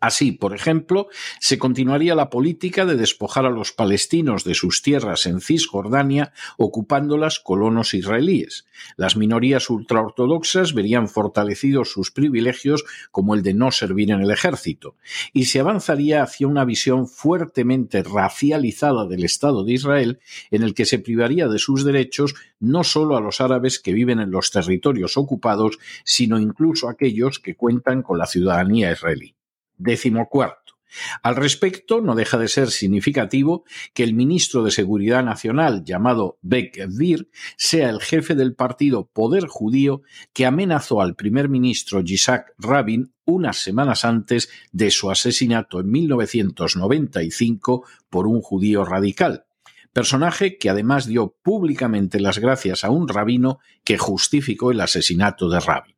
Así, 0.00 0.32
por 0.32 0.54
ejemplo, 0.54 1.08
se 1.40 1.58
continuaría 1.58 2.14
la 2.14 2.30
política 2.30 2.86
de 2.86 2.96
despojar 2.96 3.44
a 3.44 3.50
los 3.50 3.72
palestinos 3.72 4.44
de 4.44 4.54
sus 4.54 4.80
tierras 4.80 5.26
en 5.26 5.42
Cisjordania, 5.42 6.32
ocupándolas 6.56 7.38
colonos 7.38 7.92
israelíes. 7.92 8.64
Las 8.96 9.16
minorías 9.16 9.68
ultraortodoxas 9.68 10.72
verían 10.72 11.06
fortalecidos 11.06 11.92
sus 11.92 12.10
privilegios 12.10 12.84
como 13.10 13.34
el 13.34 13.42
de 13.42 13.52
no 13.52 13.70
servir 13.72 14.10
en 14.10 14.22
el 14.22 14.30
ejército, 14.30 14.96
y 15.34 15.44
se 15.44 15.60
avanzaría 15.60 16.22
hacia 16.22 16.48
una 16.48 16.64
visión 16.64 17.06
fuertemente 17.06 18.02
racializada 18.02 19.06
del 19.06 19.24
Estado 19.24 19.64
de 19.64 19.74
Israel, 19.74 20.20
en 20.50 20.62
el 20.62 20.72
que 20.72 20.86
se 20.86 20.98
privaría 20.98 21.46
de 21.46 21.58
sus 21.58 21.84
derechos 21.84 22.34
no 22.58 22.84
solo 22.84 23.18
a 23.18 23.20
los 23.20 23.42
árabes 23.42 23.78
que 23.78 23.92
viven 23.92 24.18
en 24.18 24.30
los 24.30 24.50
territorios 24.50 25.18
ocupados, 25.18 25.78
sino 26.04 26.38
incluso 26.38 26.88
a 26.88 26.92
aquellos 26.92 27.38
que 27.38 27.54
cuentan 27.54 28.02
con 28.02 28.16
la 28.16 28.26
ciudadanía 28.26 28.92
israelí. 28.92 29.34
Décimo 29.80 30.28
cuarto. 30.28 30.74
Al 31.22 31.36
respecto, 31.36 32.02
no 32.02 32.14
deja 32.14 32.36
de 32.36 32.48
ser 32.48 32.70
significativo 32.70 33.64
que 33.94 34.02
el 34.02 34.12
ministro 34.12 34.62
de 34.62 34.70
Seguridad 34.72 35.24
Nacional, 35.24 35.84
llamado 35.84 36.38
Beck 36.42 36.86
Vir, 36.98 37.30
sea 37.56 37.88
el 37.88 38.02
jefe 38.02 38.34
del 38.34 38.54
partido 38.54 39.06
Poder 39.06 39.46
Judío 39.46 40.02
que 40.34 40.44
amenazó 40.44 41.00
al 41.00 41.14
primer 41.14 41.48
ministro 41.48 42.02
Yitzhak 42.02 42.52
Rabin 42.58 43.14
unas 43.24 43.56
semanas 43.62 44.04
antes 44.04 44.50
de 44.70 44.90
su 44.90 45.10
asesinato 45.10 45.80
en 45.80 45.90
1995 45.90 47.86
por 48.10 48.26
un 48.26 48.42
judío 48.42 48.84
radical 48.84 49.46
personaje 49.92 50.56
que 50.56 50.70
además 50.70 51.06
dio 51.06 51.34
públicamente 51.42 52.20
las 52.20 52.38
gracias 52.38 52.84
a 52.84 52.90
un 52.90 53.08
rabino 53.08 53.58
que 53.82 53.98
justificó 53.98 54.70
el 54.70 54.80
asesinato 54.80 55.48
de 55.48 55.58
Rabin. 55.58 55.96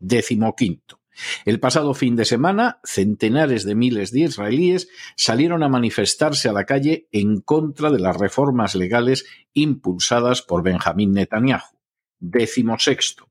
Décimo 0.00 0.56
quinto. 0.56 0.97
El 1.44 1.60
pasado 1.60 1.94
fin 1.94 2.16
de 2.16 2.24
semana, 2.24 2.80
centenares 2.84 3.64
de 3.64 3.74
miles 3.74 4.12
de 4.12 4.20
israelíes 4.20 4.88
salieron 5.16 5.62
a 5.62 5.68
manifestarse 5.68 6.48
a 6.48 6.52
la 6.52 6.64
calle 6.64 7.08
en 7.12 7.40
contra 7.40 7.90
de 7.90 7.98
las 7.98 8.16
reformas 8.16 8.74
legales 8.74 9.26
impulsadas 9.52 10.42
por 10.42 10.62
Benjamín 10.62 11.12
Netanyahu. 11.12 11.78
Décimo 12.20 12.78
sexto. 12.78 13.28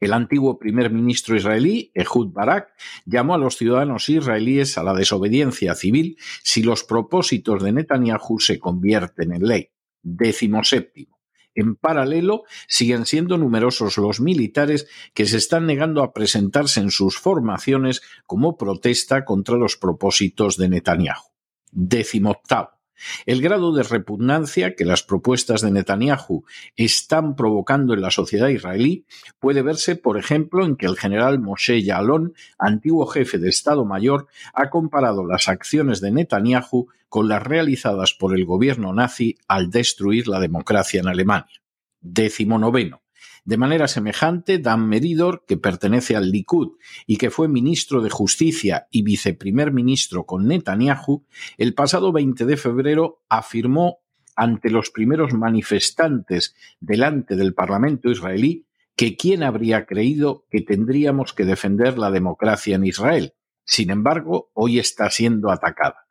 El 0.00 0.14
antiguo 0.14 0.58
primer 0.58 0.90
ministro 0.90 1.36
israelí, 1.36 1.92
Ehud 1.94 2.32
Barak, 2.32 2.70
llamó 3.04 3.34
a 3.34 3.38
los 3.38 3.56
ciudadanos 3.58 4.08
israelíes 4.08 4.78
a 4.78 4.82
la 4.82 4.94
desobediencia 4.94 5.74
civil 5.74 6.16
si 6.42 6.62
los 6.62 6.84
propósitos 6.84 7.62
de 7.62 7.72
Netanyahu 7.72 8.40
se 8.40 8.58
convierten 8.58 9.32
en 9.34 9.42
ley. 9.42 9.70
Décimo 10.02 10.64
séptimo. 10.64 11.19
En 11.54 11.76
paralelo, 11.76 12.44
siguen 12.68 13.06
siendo 13.06 13.38
numerosos 13.38 13.98
los 13.98 14.20
militares 14.20 14.86
que 15.14 15.26
se 15.26 15.36
están 15.36 15.66
negando 15.66 16.02
a 16.02 16.12
presentarse 16.12 16.80
en 16.80 16.90
sus 16.90 17.18
formaciones 17.18 18.02
como 18.26 18.56
protesta 18.56 19.24
contra 19.24 19.56
los 19.56 19.76
propósitos 19.76 20.56
de 20.56 20.68
Netanyahu. 20.68 21.22
Décimo 21.72 22.40
el 23.26 23.40
grado 23.40 23.72
de 23.72 23.82
repugnancia 23.82 24.74
que 24.74 24.84
las 24.84 25.02
propuestas 25.02 25.62
de 25.62 25.70
Netanyahu 25.70 26.44
están 26.76 27.34
provocando 27.34 27.94
en 27.94 28.02
la 28.02 28.10
sociedad 28.10 28.48
israelí 28.48 29.06
puede 29.38 29.62
verse, 29.62 29.96
por 29.96 30.18
ejemplo, 30.18 30.64
en 30.64 30.76
que 30.76 30.86
el 30.86 30.96
general 30.96 31.38
Moshe 31.38 31.82
Yaalon, 31.82 32.34
antiguo 32.58 33.06
jefe 33.06 33.38
de 33.38 33.48
Estado 33.48 33.84
Mayor, 33.84 34.26
ha 34.52 34.70
comparado 34.70 35.24
las 35.24 35.48
acciones 35.48 36.00
de 36.00 36.10
Netanyahu 36.10 36.88
con 37.10 37.28
las 37.28 37.42
realizadas 37.42 38.14
por 38.14 38.34
el 38.34 38.46
gobierno 38.46 38.94
nazi 38.94 39.36
al 39.48 39.68
destruir 39.68 40.28
la 40.28 40.40
democracia 40.40 41.00
en 41.00 41.08
Alemania. 41.08 41.60
Décimo 42.00 42.58
noveno. 42.58 43.02
De 43.44 43.56
manera 43.56 43.88
semejante, 43.88 44.58
Dan 44.58 44.88
Meridor, 44.88 45.44
que 45.46 45.56
pertenece 45.56 46.14
al 46.14 46.30
Likud 46.30 46.76
y 47.06 47.16
que 47.16 47.30
fue 47.30 47.48
ministro 47.48 48.00
de 48.00 48.10
Justicia 48.10 48.86
y 48.90 49.02
viceprimer 49.02 49.72
ministro 49.72 50.24
con 50.24 50.46
Netanyahu, 50.46 51.26
el 51.58 51.74
pasado 51.74 52.12
20 52.12 52.46
de 52.46 52.56
febrero 52.56 53.22
afirmó 53.28 53.98
ante 54.36 54.70
los 54.70 54.90
primeros 54.90 55.34
manifestantes 55.34 56.54
delante 56.78 57.34
del 57.34 57.54
Parlamento 57.54 58.10
israelí 58.10 58.66
que 58.94 59.16
quién 59.16 59.42
habría 59.42 59.84
creído 59.84 60.46
que 60.48 60.60
tendríamos 60.60 61.32
que 61.32 61.44
defender 61.44 61.98
la 61.98 62.12
democracia 62.12 62.76
en 62.76 62.86
Israel. 62.86 63.34
Sin 63.64 63.90
embargo, 63.90 64.50
hoy 64.54 64.78
está 64.78 65.10
siendo 65.10 65.50
atacada. 65.50 66.09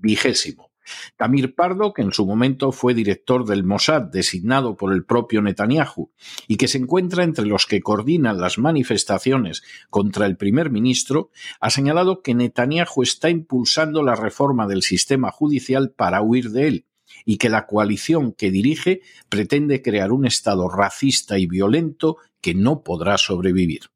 Vigésimo. 0.00 0.70
Tamir 1.16 1.54
Pardo, 1.54 1.92
que 1.92 2.02
en 2.02 2.12
su 2.12 2.26
momento 2.26 2.72
fue 2.72 2.94
director 2.94 3.44
del 3.44 3.64
Mossad 3.64 4.02
designado 4.02 4.76
por 4.76 4.92
el 4.92 5.04
propio 5.04 5.42
Netanyahu 5.42 6.10
y 6.48 6.56
que 6.56 6.68
se 6.68 6.78
encuentra 6.78 7.24
entre 7.24 7.46
los 7.46 7.66
que 7.66 7.80
coordinan 7.80 8.40
las 8.40 8.58
manifestaciones 8.58 9.62
contra 9.88 10.26
el 10.26 10.36
primer 10.36 10.70
ministro, 10.70 11.30
ha 11.60 11.70
señalado 11.70 12.22
que 12.22 12.34
Netanyahu 12.34 13.02
está 13.02 13.30
impulsando 13.30 14.02
la 14.02 14.16
reforma 14.16 14.66
del 14.66 14.82
sistema 14.82 15.30
judicial 15.30 15.92
para 15.92 16.22
huir 16.22 16.50
de 16.50 16.68
él 16.68 16.86
y 17.24 17.36
que 17.36 17.48
la 17.48 17.66
coalición 17.66 18.32
que 18.32 18.50
dirige 18.50 19.02
pretende 19.28 19.82
crear 19.82 20.12
un 20.12 20.26
Estado 20.26 20.68
racista 20.68 21.38
y 21.38 21.46
violento 21.46 22.16
que 22.40 22.54
no 22.54 22.82
podrá 22.82 23.18
sobrevivir. 23.18 23.90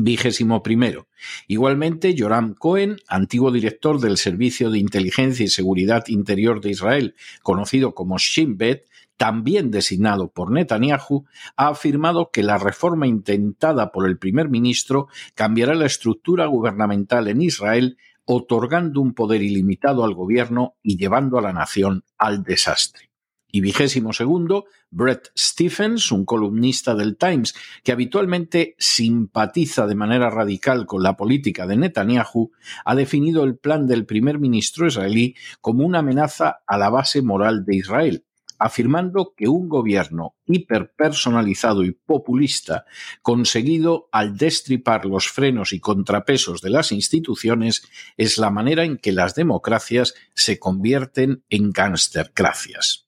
Vigésimo 0.00 0.62
primero. 0.62 1.08
Igualmente, 1.48 2.14
Joram 2.16 2.54
Cohen, 2.54 2.98
antiguo 3.08 3.50
director 3.50 3.98
del 3.98 4.16
Servicio 4.16 4.70
de 4.70 4.78
Inteligencia 4.78 5.44
y 5.44 5.48
Seguridad 5.48 6.04
Interior 6.06 6.60
de 6.60 6.70
Israel, 6.70 7.16
conocido 7.42 7.96
como 7.96 8.16
Shin 8.16 8.56
Bet, 8.56 8.86
también 9.16 9.72
designado 9.72 10.30
por 10.30 10.52
Netanyahu, 10.52 11.24
ha 11.56 11.68
afirmado 11.68 12.30
que 12.32 12.44
la 12.44 12.58
reforma 12.58 13.08
intentada 13.08 13.90
por 13.90 14.06
el 14.06 14.18
primer 14.18 14.48
ministro 14.48 15.08
cambiará 15.34 15.74
la 15.74 15.86
estructura 15.86 16.46
gubernamental 16.46 17.26
en 17.26 17.42
Israel, 17.42 17.98
otorgando 18.24 19.00
un 19.00 19.14
poder 19.14 19.42
ilimitado 19.42 20.04
al 20.04 20.14
gobierno 20.14 20.76
y 20.80 20.96
llevando 20.96 21.38
a 21.38 21.42
la 21.42 21.52
nación 21.52 22.04
al 22.18 22.44
desastre. 22.44 23.07
Y 23.50 23.62
vigésimo 23.62 24.12
segundo, 24.12 24.66
Brett 24.90 25.30
Stephens, 25.36 26.12
un 26.12 26.26
columnista 26.26 26.94
del 26.94 27.16
Times 27.16 27.54
que 27.82 27.92
habitualmente 27.92 28.74
simpatiza 28.78 29.86
de 29.86 29.94
manera 29.94 30.28
radical 30.28 30.84
con 30.84 31.02
la 31.02 31.16
política 31.16 31.66
de 31.66 31.78
Netanyahu, 31.78 32.52
ha 32.84 32.94
definido 32.94 33.44
el 33.44 33.56
plan 33.56 33.86
del 33.86 34.04
primer 34.04 34.38
ministro 34.38 34.86
israelí 34.86 35.34
como 35.62 35.86
una 35.86 36.00
amenaza 36.00 36.60
a 36.66 36.76
la 36.76 36.90
base 36.90 37.22
moral 37.22 37.64
de 37.64 37.76
Israel, 37.76 38.24
afirmando 38.58 39.32
que 39.34 39.48
un 39.48 39.68
gobierno 39.68 40.34
hiperpersonalizado 40.46 41.84
y 41.84 41.92
populista, 41.92 42.84
conseguido 43.22 44.08
al 44.12 44.36
destripar 44.36 45.06
los 45.06 45.28
frenos 45.28 45.72
y 45.72 45.80
contrapesos 45.80 46.60
de 46.60 46.70
las 46.70 46.92
instituciones, 46.92 47.82
es 48.16 48.36
la 48.36 48.50
manera 48.50 48.84
en 48.84 48.98
que 48.98 49.12
las 49.12 49.34
democracias 49.34 50.14
se 50.34 50.58
convierten 50.58 51.44
en 51.48 51.70
gangstercracias. 51.70 53.07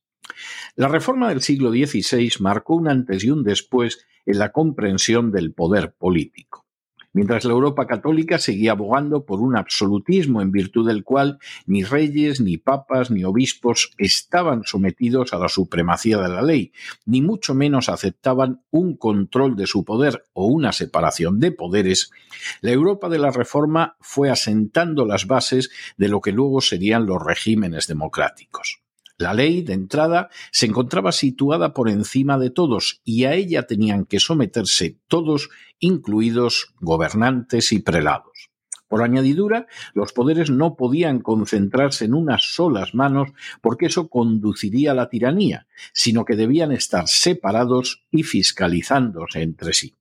La 0.76 0.88
reforma 0.88 1.28
del 1.28 1.42
siglo 1.42 1.70
XVI 1.70 2.32
marcó 2.40 2.76
un 2.76 2.88
antes 2.88 3.24
y 3.24 3.30
un 3.30 3.42
después 3.42 4.06
en 4.26 4.38
la 4.38 4.52
comprensión 4.52 5.32
del 5.32 5.52
poder 5.52 5.92
político. 5.92 6.66
Mientras 7.12 7.44
la 7.44 7.52
Europa 7.52 7.88
católica 7.88 8.38
seguía 8.38 8.72
abogando 8.72 9.24
por 9.24 9.40
un 9.40 9.56
absolutismo 9.56 10.42
en 10.42 10.52
virtud 10.52 10.86
del 10.86 11.02
cual 11.02 11.38
ni 11.66 11.82
reyes, 11.82 12.40
ni 12.40 12.56
papas, 12.56 13.10
ni 13.10 13.24
obispos 13.24 13.90
estaban 13.98 14.62
sometidos 14.64 15.32
a 15.32 15.38
la 15.38 15.48
supremacía 15.48 16.18
de 16.18 16.28
la 16.28 16.42
ley, 16.42 16.72
ni 17.06 17.20
mucho 17.20 17.52
menos 17.52 17.88
aceptaban 17.88 18.62
un 18.70 18.96
control 18.96 19.56
de 19.56 19.66
su 19.66 19.84
poder 19.84 20.24
o 20.34 20.46
una 20.46 20.72
separación 20.72 21.40
de 21.40 21.50
poderes, 21.50 22.12
la 22.60 22.70
Europa 22.70 23.08
de 23.08 23.18
la 23.18 23.32
Reforma 23.32 23.96
fue 24.00 24.30
asentando 24.30 25.04
las 25.04 25.26
bases 25.26 25.70
de 25.96 26.08
lo 26.08 26.20
que 26.20 26.30
luego 26.30 26.60
serían 26.60 27.06
los 27.06 27.20
regímenes 27.20 27.88
democráticos. 27.88 28.82
La 29.20 29.34
ley, 29.34 29.60
de 29.60 29.74
entrada, 29.74 30.30
se 30.50 30.64
encontraba 30.64 31.12
situada 31.12 31.74
por 31.74 31.90
encima 31.90 32.38
de 32.38 32.48
todos 32.48 33.02
y 33.04 33.24
a 33.24 33.34
ella 33.34 33.66
tenían 33.66 34.06
que 34.06 34.18
someterse 34.18 34.96
todos, 35.08 35.50
incluidos 35.78 36.72
gobernantes 36.80 37.70
y 37.72 37.80
prelados. 37.80 38.48
Por 38.88 39.02
añadidura, 39.02 39.66
los 39.92 40.14
poderes 40.14 40.48
no 40.48 40.74
podían 40.74 41.20
concentrarse 41.20 42.06
en 42.06 42.14
unas 42.14 42.54
solas 42.54 42.94
manos 42.94 43.28
porque 43.60 43.86
eso 43.86 44.08
conduciría 44.08 44.92
a 44.92 44.94
la 44.94 45.10
tiranía, 45.10 45.66
sino 45.92 46.24
que 46.24 46.34
debían 46.34 46.72
estar 46.72 47.06
separados 47.06 48.06
y 48.10 48.22
fiscalizándose 48.22 49.42
entre 49.42 49.74
sí. 49.74 49.99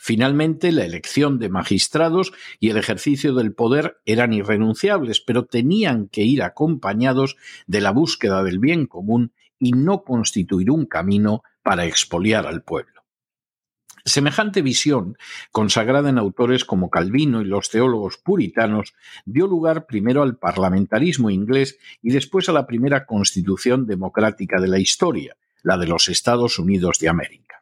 Finalmente, 0.00 0.70
la 0.70 0.84
elección 0.84 1.40
de 1.40 1.48
magistrados 1.48 2.32
y 2.60 2.70
el 2.70 2.76
ejercicio 2.76 3.34
del 3.34 3.52
poder 3.52 3.98
eran 4.06 4.32
irrenunciables, 4.32 5.20
pero 5.20 5.46
tenían 5.46 6.08
que 6.08 6.22
ir 6.22 6.44
acompañados 6.44 7.36
de 7.66 7.80
la 7.80 7.90
búsqueda 7.90 8.44
del 8.44 8.60
bien 8.60 8.86
común 8.86 9.32
y 9.58 9.72
no 9.72 10.04
constituir 10.04 10.70
un 10.70 10.86
camino 10.86 11.42
para 11.64 11.84
expoliar 11.84 12.46
al 12.46 12.62
pueblo. 12.62 13.02
Semejante 14.04 14.62
visión, 14.62 15.18
consagrada 15.50 16.08
en 16.08 16.16
autores 16.16 16.64
como 16.64 16.90
Calvino 16.90 17.42
y 17.42 17.44
los 17.44 17.68
teólogos 17.68 18.18
puritanos, 18.18 18.94
dio 19.26 19.48
lugar 19.48 19.84
primero 19.86 20.22
al 20.22 20.36
parlamentarismo 20.36 21.28
inglés 21.28 21.76
y 22.00 22.12
después 22.12 22.48
a 22.48 22.52
la 22.52 22.68
primera 22.68 23.04
constitución 23.04 23.84
democrática 23.84 24.60
de 24.60 24.68
la 24.68 24.78
historia, 24.78 25.36
la 25.62 25.76
de 25.76 25.88
los 25.88 26.08
Estados 26.08 26.60
Unidos 26.60 27.00
de 27.00 27.08
América. 27.08 27.57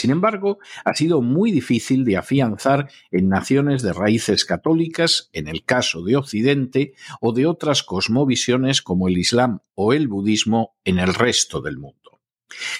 Sin 0.00 0.12
embargo, 0.12 0.60
ha 0.86 0.94
sido 0.94 1.20
muy 1.20 1.52
difícil 1.52 2.06
de 2.06 2.16
afianzar 2.16 2.90
en 3.10 3.28
naciones 3.28 3.82
de 3.82 3.92
raíces 3.92 4.46
católicas, 4.46 5.28
en 5.34 5.46
el 5.46 5.62
caso 5.62 6.02
de 6.02 6.16
Occidente, 6.16 6.94
o 7.20 7.34
de 7.34 7.44
otras 7.44 7.82
cosmovisiones 7.82 8.80
como 8.80 9.08
el 9.08 9.18
Islam 9.18 9.58
o 9.74 9.92
el 9.92 10.08
budismo 10.08 10.74
en 10.86 11.00
el 11.00 11.12
resto 11.12 11.60
del 11.60 11.76
mundo. 11.76 12.22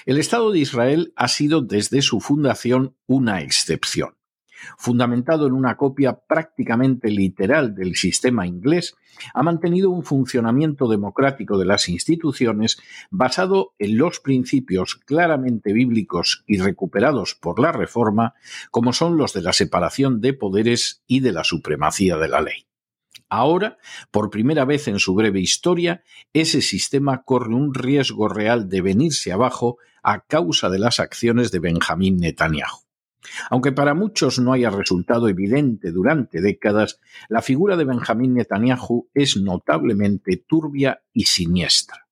El 0.07 0.17
Estado 0.17 0.51
de 0.51 0.61
Israel 0.61 1.13
ha 1.15 1.29
sido 1.29 1.61
desde 1.61 2.01
su 2.01 2.21
fundación 2.21 2.97
una 3.07 3.43
excepción. 3.43 4.15
Fundamentado 4.77 5.47
en 5.47 5.53
una 5.53 5.77
copia 5.77 6.19
prácticamente 6.19 7.11
literal 7.11 7.75
del 7.75 7.97
sistema 7.97 8.47
inglés, 8.47 8.95
ha 9.35 9.43
mantenido 9.43 9.91
un 9.91 10.05
funcionamiento 10.05 10.89
democrático 10.89 11.59
de 11.59 11.67
las 11.67 11.89
instituciones 11.89 12.81
basado 13.11 13.75
en 13.79 13.99
los 13.99 14.21
principios 14.21 14.95
claramente 14.95 15.73
bíblicos 15.73 16.45
y 16.47 16.59
recuperados 16.59 17.35
por 17.35 17.61
la 17.61 17.73
Reforma, 17.73 18.35
como 18.71 18.93
son 18.93 19.17
los 19.17 19.33
de 19.33 19.43
la 19.43 19.53
separación 19.53 20.21
de 20.21 20.33
poderes 20.33 21.03
y 21.07 21.21
de 21.21 21.33
la 21.33 21.45
supremacía 21.45 22.17
de 22.17 22.29
la 22.29 22.41
ley. 22.41 22.67
Ahora, 23.29 23.79
por 24.11 24.31
primera 24.31 24.65
vez 24.65 24.89
en 24.89 24.99
su 24.99 25.15
breve 25.15 25.41
historia, 25.41 26.03
ese 26.33 26.63
sistema 26.63 27.23
corre 27.23 27.55
un 27.55 27.75
riesgo 27.75 28.29
real 28.29 28.69
de 28.69 28.81
venirse 28.81 29.31
abajo 29.31 29.79
a 30.03 30.27
causa 30.27 30.69
de 30.69 30.81
las 30.81 30.99
acciones 30.99 31.53
de 31.53 31.61
Benjamín 31.61 32.17
Netanyahu. 32.17 32.90
Aunque 33.51 33.73
para 33.73 33.95
muchos 33.95 34.39
no 34.39 34.53
haya 34.53 34.71
resultado 34.71 35.29
evidente 35.29 35.93
durante 35.93 36.41
décadas, 36.41 37.01
la 37.29 37.43
figura 37.43 37.77
de 37.77 37.85
Benjamín 37.85 38.35
Netanyahu 38.35 39.09
es 39.15 39.37
notablemente 39.37 40.37
turbia 40.47 41.03
y 41.13 41.25
siniestra. 41.25 42.07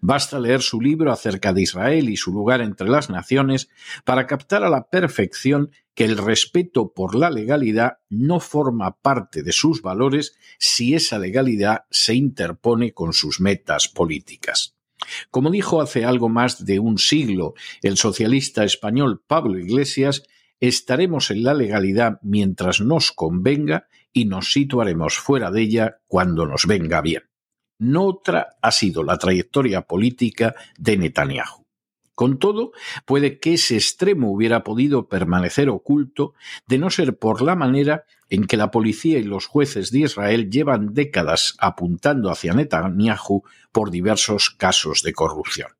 Basta 0.00 0.40
leer 0.40 0.62
su 0.62 0.80
libro 0.80 1.12
acerca 1.12 1.52
de 1.52 1.62
Israel 1.62 2.08
y 2.08 2.16
su 2.16 2.32
lugar 2.32 2.60
entre 2.60 2.88
las 2.88 3.10
naciones 3.10 3.68
para 4.04 4.26
captar 4.26 4.64
a 4.64 4.70
la 4.70 4.88
perfección 4.88 5.70
que 5.94 6.04
el 6.04 6.16
respeto 6.16 6.92
por 6.92 7.14
la 7.14 7.30
legalidad 7.30 7.98
no 8.08 8.40
forma 8.40 8.96
parte 9.00 9.42
de 9.42 9.52
sus 9.52 9.82
valores 9.82 10.36
si 10.58 10.94
esa 10.94 11.18
legalidad 11.18 11.84
se 11.90 12.14
interpone 12.14 12.92
con 12.92 13.12
sus 13.12 13.40
metas 13.40 13.88
políticas. 13.88 14.74
Como 15.30 15.50
dijo 15.50 15.80
hace 15.80 16.04
algo 16.04 16.28
más 16.28 16.64
de 16.64 16.80
un 16.80 16.98
siglo 16.98 17.54
el 17.82 17.96
socialista 17.96 18.64
español 18.64 19.22
Pablo 19.26 19.58
Iglesias, 19.58 20.24
estaremos 20.60 21.30
en 21.30 21.42
la 21.44 21.54
legalidad 21.54 22.18
mientras 22.22 22.80
nos 22.80 23.12
convenga 23.12 23.88
y 24.12 24.24
nos 24.24 24.52
situaremos 24.52 25.18
fuera 25.18 25.50
de 25.50 25.62
ella 25.62 26.00
cuando 26.06 26.46
nos 26.46 26.66
venga 26.66 27.00
bien. 27.00 27.24
No 27.78 28.06
otra 28.06 28.56
ha 28.60 28.72
sido 28.72 29.04
la 29.04 29.18
trayectoria 29.18 29.82
política 29.82 30.54
de 30.76 30.96
Netanyahu. 30.96 31.66
Con 32.18 32.40
todo, 32.40 32.72
puede 33.06 33.38
que 33.38 33.54
ese 33.54 33.76
extremo 33.76 34.32
hubiera 34.32 34.64
podido 34.64 35.08
permanecer 35.08 35.68
oculto 35.68 36.34
de 36.66 36.78
no 36.78 36.90
ser 36.90 37.16
por 37.16 37.42
la 37.42 37.54
manera 37.54 38.02
en 38.28 38.48
que 38.48 38.56
la 38.56 38.72
policía 38.72 39.20
y 39.20 39.22
los 39.22 39.46
jueces 39.46 39.92
de 39.92 40.00
Israel 40.00 40.50
llevan 40.50 40.94
décadas 40.94 41.54
apuntando 41.60 42.32
hacia 42.32 42.54
Netanyahu 42.54 43.44
por 43.70 43.92
diversos 43.92 44.50
casos 44.50 45.02
de 45.04 45.12
corrupción. 45.12 45.70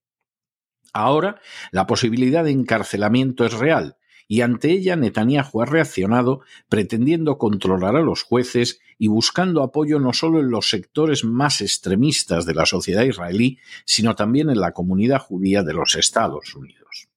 Ahora, 0.92 1.40
la 1.73 1.88
posibilidad 1.88 2.44
de 2.44 2.52
encarcelamiento 2.52 3.44
es 3.44 3.54
real, 3.54 3.97
y 4.28 4.42
ante 4.42 4.70
ella 4.70 4.94
Netanyahu 4.94 5.62
ha 5.62 5.64
reaccionado 5.64 6.42
pretendiendo 6.68 7.38
controlar 7.38 7.97
a 7.97 8.02
los 8.02 8.23
jueces 8.23 8.80
y 8.99 9.08
buscando 9.08 9.62
apoyo 9.62 9.99
no 9.99 10.12
solo 10.12 10.38
en 10.40 10.50
los 10.50 10.68
sectores 10.68 11.24
más 11.24 11.62
extremistas 11.62 12.44
de 12.44 12.55
la 12.55 12.66
sociedad 12.66 13.05
israelí, 13.05 13.59
sino 13.87 14.14
también 14.14 14.50
en 14.50 14.61
la 14.61 14.72
comunidad 14.72 15.20
judía 15.20 15.62
de 15.62 15.72
los 15.72 15.96
Estados 15.96 16.55
Unidos. 16.55 17.09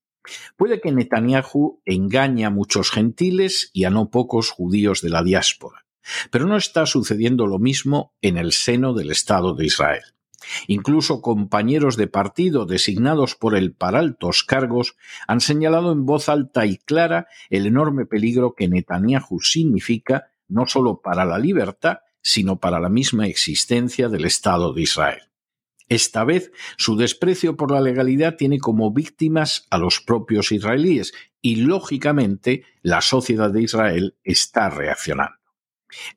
Puede 0.55 0.79
que 0.79 0.91
Netanyahu 0.91 1.81
engañe 1.83 2.45
a 2.45 2.49
muchos 2.49 2.91
gentiles 2.91 3.71
y 3.73 3.83
a 3.83 3.89
no 3.89 4.09
pocos 4.09 4.49
judíos 4.49 5.01
de 5.01 5.09
la 5.09 5.23
diáspora, 5.23 5.85
pero 6.31 6.45
no 6.45 6.55
está 6.55 6.85
sucediendo 6.85 7.45
lo 7.45 7.59
mismo 7.59 8.13
en 8.21 8.37
el 8.37 8.53
seno 8.53 8.93
del 8.93 9.11
Estado 9.11 9.53
de 9.53 9.65
Israel. 9.65 10.03
Incluso 10.67 11.21
compañeros 11.21 11.97
de 11.97 12.07
partido 12.07 12.65
designados 12.65 13.35
por 13.35 13.55
él 13.55 13.73
para 13.73 13.99
altos 13.99 14.43
cargos 14.43 14.95
han 15.27 15.41
señalado 15.41 15.91
en 15.91 16.05
voz 16.05 16.29
alta 16.29 16.65
y 16.65 16.77
clara 16.77 17.27
el 17.49 17.65
enorme 17.65 18.05
peligro 18.05 18.55
que 18.55 18.67
Netanyahu 18.67 19.39
significa 19.41 20.31
no 20.47 20.67
solo 20.67 21.01
para 21.01 21.25
la 21.25 21.39
libertad, 21.39 21.99
sino 22.21 22.59
para 22.59 22.79
la 22.79 22.89
misma 22.89 23.27
existencia 23.27 24.09
del 24.09 24.25
Estado 24.25 24.73
de 24.73 24.81
Israel. 24.81 25.21
Esta 25.91 26.23
vez, 26.23 26.51
su 26.77 26.95
desprecio 26.95 27.57
por 27.57 27.71
la 27.71 27.81
legalidad 27.81 28.37
tiene 28.37 28.59
como 28.59 28.93
víctimas 28.93 29.67
a 29.69 29.77
los 29.77 29.99
propios 29.99 30.53
israelíes 30.53 31.13
y, 31.41 31.57
lógicamente, 31.57 32.63
la 32.81 33.01
sociedad 33.01 33.51
de 33.51 33.63
Israel 33.63 34.15
está 34.23 34.69
reaccionando. 34.69 35.40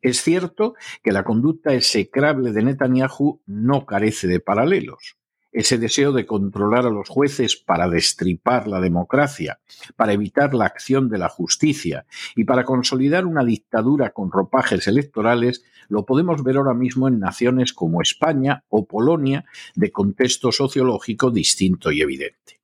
Es 0.03 0.23
cierto 0.23 0.75
que 1.03 1.13
la 1.13 1.25
conducta 1.25 1.75
execrable 1.75 2.53
de 2.53 2.63
Netanyahu 2.63 3.41
no 3.47 3.87
carece 3.87 4.27
de 4.27 4.41
paralelos. 4.41 5.17
Ese 5.53 5.79
deseo 5.79 6.11
de 6.11 6.27
controlar 6.27 6.85
a 6.85 6.91
los 6.91 7.09
jueces 7.09 7.55
para 7.55 7.89
destripar 7.89 8.67
la 8.67 8.81
democracia, 8.81 9.61
para 9.95 10.13
evitar 10.13 10.53
la 10.53 10.65
acción 10.65 11.09
de 11.09 11.19
la 11.19 11.29
justicia 11.29 12.07
y 12.35 12.43
para 12.43 12.65
consolidar 12.65 13.25
una 13.25 13.45
dictadura 13.45 14.11
con 14.11 14.33
ropajes 14.33 14.89
electorales 14.89 15.63
lo 15.89 16.05
podemos 16.05 16.43
ver 16.43 16.57
ahora 16.57 16.75
mismo 16.75 17.07
en 17.07 17.21
naciones 17.21 17.73
como 17.73 18.03
España 18.03 18.65
o 18.69 18.87
Polonia 18.87 19.45
de 19.77 19.93
contexto 19.93 20.51
sociológico 20.51 21.31
distinto 21.31 21.93
y 21.93 22.01
evidente. 22.01 22.64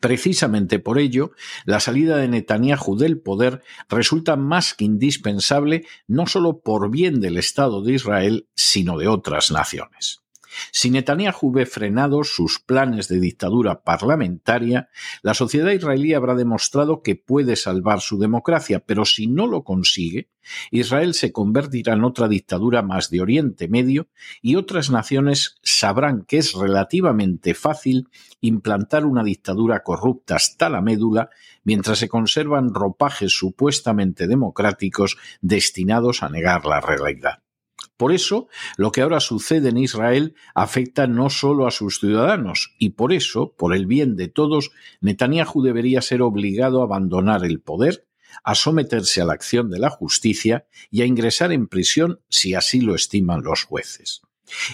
Precisamente 0.00 0.78
por 0.78 0.98
ello, 0.98 1.32
la 1.64 1.80
salida 1.80 2.16
de 2.16 2.28
Netanyahu 2.28 2.96
del 2.96 3.18
poder 3.18 3.62
resulta 3.88 4.36
más 4.36 4.74
que 4.74 4.84
indispensable 4.84 5.86
no 6.06 6.26
solo 6.26 6.60
por 6.60 6.90
bien 6.90 7.20
del 7.20 7.36
Estado 7.36 7.82
de 7.82 7.94
Israel, 7.94 8.48
sino 8.54 8.98
de 8.98 9.08
otras 9.08 9.50
naciones. 9.50 10.25
Si 10.72 10.90
Netanyahu 10.90 11.52
ve 11.52 11.66
frenados 11.66 12.34
sus 12.34 12.58
planes 12.58 13.08
de 13.08 13.20
dictadura 13.20 13.82
parlamentaria, 13.82 14.88
la 15.22 15.34
sociedad 15.34 15.72
israelí 15.72 16.14
habrá 16.14 16.34
demostrado 16.34 17.02
que 17.02 17.16
puede 17.16 17.56
salvar 17.56 18.00
su 18.00 18.18
democracia, 18.18 18.80
pero 18.80 19.04
si 19.04 19.26
no 19.26 19.46
lo 19.46 19.64
consigue, 19.64 20.28
Israel 20.70 21.14
se 21.14 21.32
convertirá 21.32 21.94
en 21.94 22.04
otra 22.04 22.28
dictadura 22.28 22.82
más 22.82 23.10
de 23.10 23.20
Oriente 23.20 23.68
Medio 23.68 24.08
y 24.40 24.56
otras 24.56 24.90
naciones 24.90 25.56
sabrán 25.62 26.24
que 26.24 26.38
es 26.38 26.54
relativamente 26.54 27.54
fácil 27.54 28.08
implantar 28.40 29.04
una 29.04 29.24
dictadura 29.24 29.82
corrupta 29.82 30.36
hasta 30.36 30.68
la 30.68 30.80
médula 30.80 31.30
mientras 31.64 31.98
se 31.98 32.08
conservan 32.08 32.74
ropajes 32.74 33.32
supuestamente 33.32 34.26
democráticos 34.26 35.16
destinados 35.40 36.22
a 36.22 36.28
negar 36.28 36.64
la 36.64 36.80
realidad. 36.80 37.45
Por 37.96 38.12
eso, 38.12 38.48
lo 38.76 38.92
que 38.92 39.00
ahora 39.00 39.20
sucede 39.20 39.70
en 39.70 39.78
Israel 39.78 40.34
afecta 40.54 41.06
no 41.06 41.30
solo 41.30 41.66
a 41.66 41.70
sus 41.70 41.98
ciudadanos, 41.98 42.74
y 42.78 42.90
por 42.90 43.12
eso, 43.12 43.54
por 43.56 43.74
el 43.74 43.86
bien 43.86 44.16
de 44.16 44.28
todos, 44.28 44.70
Netanyahu 45.00 45.62
debería 45.62 46.02
ser 46.02 46.20
obligado 46.20 46.82
a 46.82 46.84
abandonar 46.84 47.44
el 47.44 47.60
poder, 47.60 48.06
a 48.44 48.54
someterse 48.54 49.22
a 49.22 49.24
la 49.24 49.32
acción 49.32 49.70
de 49.70 49.78
la 49.78 49.88
justicia 49.88 50.66
y 50.90 51.02
a 51.02 51.06
ingresar 51.06 51.52
en 51.52 51.68
prisión 51.68 52.20
si 52.28 52.54
así 52.54 52.80
lo 52.80 52.94
estiman 52.94 53.42
los 53.42 53.64
jueces. 53.64 54.20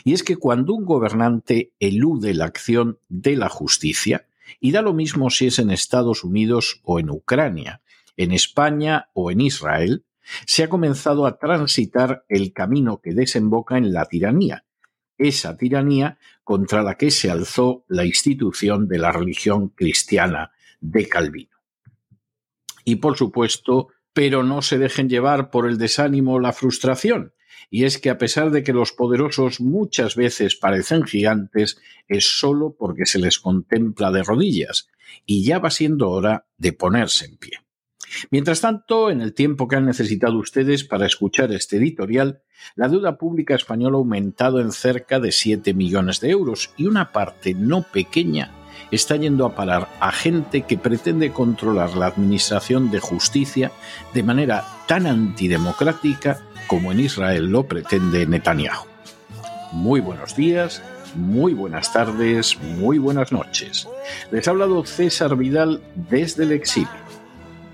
Y 0.05 0.13
es 0.13 0.23
que 0.23 0.37
cuando 0.37 0.75
un 0.75 0.85
gobernante 0.85 1.73
elude 1.79 2.35
la 2.35 2.47
acción 2.47 2.99
de 3.09 3.37
la 3.37 3.49
justicia, 3.49 4.27
y 4.61 4.73
da 4.73 4.83
lo 4.83 4.93
mismo 4.95 5.31
si 5.31 5.47
es 5.47 5.59
en 5.59 5.71
Estados 5.71 6.25
Unidos 6.25 6.81
o 6.85 6.99
en 6.99 7.11
Ucrania, 7.11 7.81
en 8.17 8.33
España 8.33 9.09
o 9.15 9.31
en 9.31 9.41
Israel, 9.41 10.05
se 10.47 10.65
ha 10.65 10.69
comenzado 10.69 11.27
a 11.27 11.39
transitar 11.39 12.25
el 12.29 12.53
camino 12.53 13.01
que 13.01 13.15
desemboca 13.15 13.79
en 13.79 13.93
la 13.93 14.07
tiranía, 14.07 14.65
esa 15.19 15.57
tiranía 15.57 16.19
contra 16.45 16.83
la 16.83 16.97
que 16.97 17.11
se 17.11 17.31
alzó 17.31 17.85
la 17.89 18.05
institución 18.05 18.89
de 18.89 18.99
la 18.99 19.13
religión 19.13 19.69
cristiana 19.69 20.53
de 20.81 21.09
Calvino. 21.09 21.57
Y 22.85 22.97
por 22.97 23.17
supuesto, 23.17 23.89
pero 24.13 24.43
no 24.43 24.63
se 24.63 24.79
dejen 24.79 25.09
llevar 25.09 25.51
por 25.51 25.69
el 25.69 25.79
desánimo 25.79 26.35
o 26.35 26.41
la 26.41 26.53
frustración, 26.53 27.33
y 27.71 27.85
es 27.85 27.99
que 27.99 28.11
a 28.11 28.19
pesar 28.19 28.51
de 28.51 28.63
que 28.63 28.73
los 28.73 28.93
poderosos 28.93 29.61
muchas 29.61 30.17
veces 30.17 30.57
parecen 30.57 31.05
gigantes, 31.05 31.79
es 32.09 32.39
solo 32.39 32.75
porque 32.79 33.07
se 33.07 33.19
les 33.19 33.39
contempla 33.39 34.11
de 34.11 34.23
rodillas, 34.23 34.89
y 35.25 35.45
ya 35.45 35.59
va 35.59 35.71
siendo 35.71 36.11
hora 36.11 36.47
de 36.59 36.73
ponerse 36.73 37.27
en 37.27 37.37
pie. 37.37 37.53
Mientras 38.31 38.61
tanto, 38.61 39.11
en 39.11 39.21
el 39.21 39.35
tiempo 39.35 39.69
que 39.69 39.77
han 39.77 39.87
necesitado 39.87 40.39
ustedes 40.39 40.85
para 40.85 41.07
escuchar 41.07 41.53
este 41.53 41.77
editorial, 41.77 42.43
la 42.75 42.89
deuda 42.89 43.19
pública 43.19 43.55
española 43.55 43.97
ha 43.97 43.99
aumentado 43.99 44.61
en 44.61 44.73
cerca 44.73 45.19
de 45.21 45.33
7 45.33 45.75
millones 45.75 46.21
de 46.21 46.31
euros 46.31 46.71
y 46.77 46.87
una 46.87 47.13
parte 47.13 47.55
no 47.55 47.83
pequeña 47.83 48.53
está 48.91 49.17
yendo 49.17 49.47
a 49.47 49.55
parar 49.55 49.89
a 50.01 50.13
gente 50.13 50.63
que 50.63 50.79
pretende 50.79 51.33
controlar 51.33 51.97
la 51.97 52.07
administración 52.07 52.91
de 52.91 53.01
justicia 53.01 53.73
de 54.13 54.23
manera 54.23 54.65
tan 54.87 55.07
antidemocrática 55.07 56.41
como 56.67 56.93
en 56.93 57.01
Israel 57.01 57.47
lo 57.47 57.65
pretende 57.65 58.27
Netanyahu. 58.27 58.87
Muy 59.73 60.01
buenos 60.01 60.37
días, 60.37 60.83
muy 61.15 61.55
buenas 61.55 61.93
tardes, 61.93 62.59
muy 62.61 62.99
buenas 62.99 63.33
noches. 63.33 63.89
Les 64.31 64.47
ha 64.47 64.51
hablado 64.51 64.85
César 64.85 65.37
Vidal 65.37 65.83
desde 66.11 66.45
el 66.45 66.53
exilio. 66.53 67.02